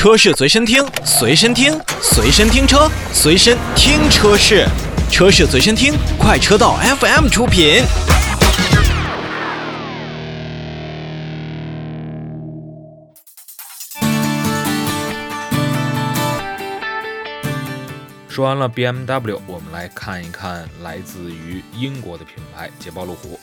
[0.00, 4.66] 车市随身听，随身听，随身听车，随身听车市，
[5.10, 7.82] 车市随身听，快车道 FM 出品。
[18.26, 23.38] 说完了 BMW，我们来看一看来自于英国的品牌捷豹路虎。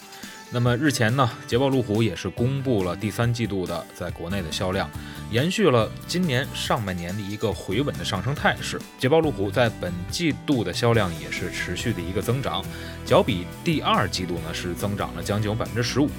[0.50, 4.90] 那么日前呢，捷豹路虎也是公布了第三季度的在国内的销量，
[5.30, 8.80] 延续了今年上半年的一个回稳的上升态势。
[8.98, 12.64] 捷豹路虎在本季度的销量也是持续的一个增长，
[13.06, 16.10] 较比第二季度呢是增长了将近百分之十五，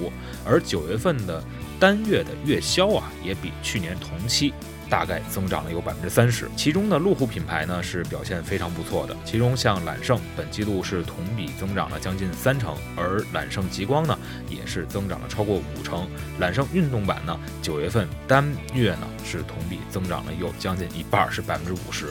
[0.45, 1.43] 而九月份的
[1.79, 4.53] 单月的月销啊也比去年同期。
[4.89, 14.17] 大概增长了有百分之三十，其中的路虎品牌呢是表现非常不错的，其中像揽胜本季度是同比增长了将近三成，而揽胜极光呢
[14.49, 22.07] 也是增长了超过五成，揽胜运动版呢九月份单月呢是同比增长了有将近一半，是百分之五十。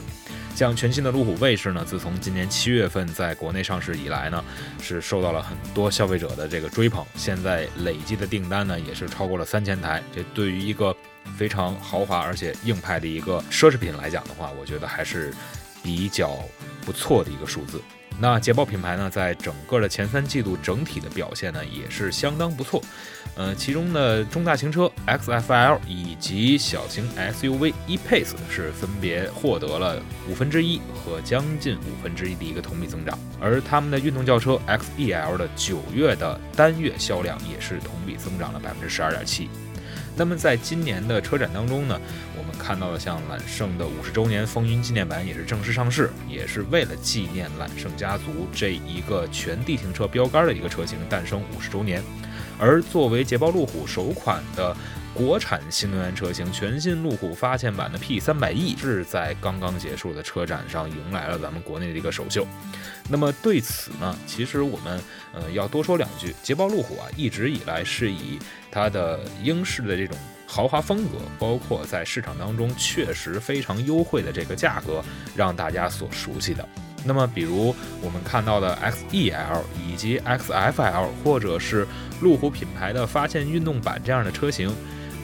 [0.59, 4.45] 像全新的路虎卫士呢，自从今年七月份在国内上市以来呢，
[4.83, 10.93] 是受到了很多消费者的这个追捧，现在累计的订单呢也是超过了三千台，这对于一个
[11.37, 15.33] 非常豪华而且硬派的一个奢侈品来讲的话，我觉得还是
[15.81, 16.37] 比较
[16.85, 17.81] 不错的一个数字。
[18.21, 22.83] 那捷豹品牌呢，在整个的前三季度整体的表现呢，也是相当不错。
[23.37, 39.49] 呃，其中的中大型车 XFL 以及小型 SUV E-Pace 是分别获得了五分之一和将近五分之一的一个同比增长，而他们的运动轿车 XEL 的九月的单月销量也是同比增长了百分之十二点七。
[40.17, 42.01] 那么在今年的车展当中呢，
[42.37, 52.03] 我们看到了像揽胜的五十周年风云纪念版也是正式上市，也是为了纪念揽胜家族这一个全地停车标杆的一个车型诞生五十周年。
[52.59, 54.77] 而作为捷豹路虎首款的
[55.19, 62.47] 国产新能源车型，全新路虎发现版的 P 三百 E 是在刚刚结束的车展上迎来了咱们国内的一个首秀。
[63.11, 65.01] 那么对此呢，其实我们
[65.35, 66.33] 呃要多说两句。
[66.41, 68.39] 捷豹路虎啊，一直以来是以
[68.71, 75.03] 它的英式的这种豪华风格，包括在市场当中确实非常优惠的这个价格，
[75.35, 76.67] 让大家所熟悉的。
[77.05, 81.85] 那么，比如我们看到的 XEL 以及 XFL，或者是
[82.21, 84.73] 路虎品牌的发现运动版这样的车型，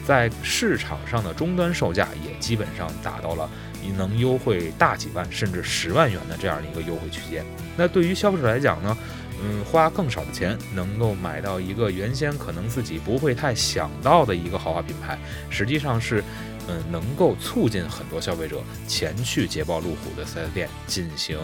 [0.05, 3.49] 在市场上的终端售价也基本上达到了
[3.97, 7.43] 能优惠大几万甚至十万元的这样的一个优惠区间。
[7.75, 8.97] 那对于消费者来讲呢，
[9.43, 15.17] 嗯，花更少的钱能够买到一个原先可能自己不会太想到的一个豪华品牌，
[15.49, 16.23] 实际上是。
[16.67, 21.37] 嗯，能够促进很多消费者前去捷豹路虎的 4S 店进行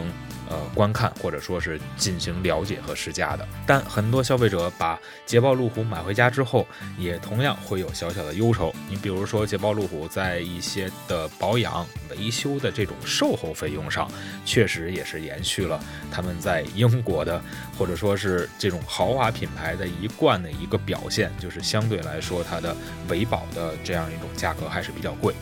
[0.50, 3.48] 呃观看，或者说是进行了解和试驾的。
[3.68, 6.68] 但很多消费者把捷豹路虎买回家之后，
[6.98, 8.74] 也同样会有小小的忧愁。
[8.90, 14.10] 你比如说，捷豹路虎在一些的保养、维修的这种售后费用上，
[14.44, 15.80] 确实也是延续了
[16.12, 17.42] 他们在英国的，
[17.78, 22.76] 或者说是这种豪华品牌的一贯的一个表现，就是相对来说它的
[23.08, 25.34] 维保的这样一种价格还是比较贵，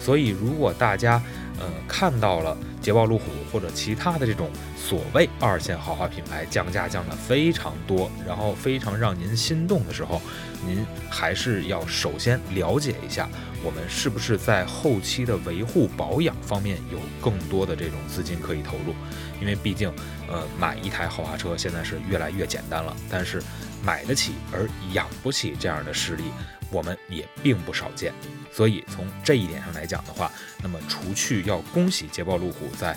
[0.00, 1.22] 所以如果大家
[1.58, 10.22] 呃看到了捷豹路虎或者其他的这种所谓二线豪华品牌降价降的非常多，然后非常让您心动的时候，
[10.64, 13.28] 您还是要首先了解一下，
[13.62, 18.94] 我们是不是在后期的维护保养方面有更多的这种资金可以投入，
[19.40, 19.92] 因为毕竟
[20.28, 23.42] 呃买一台豪华车现在是越来越简单了，但是
[23.84, 26.24] 买得起而养不起这样的势力。
[26.70, 28.12] 我们也并不少见，
[28.52, 30.30] 所以从这一点上来讲的话，
[30.62, 32.96] 那么除去要恭喜捷豹路虎在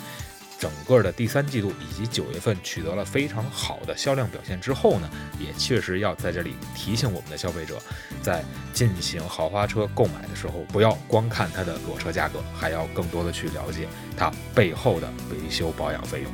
[0.60, 5.10] 整个的第三季度以及九月份取得了非常好的销量表现之后呢，
[5.40, 7.82] 也确实要在这里提醒我们的消费者，
[8.22, 16.32] 在进行豪华车购买的时候，不要光看它的裸车价格，还要更多的去了解它背后的维修保养费用。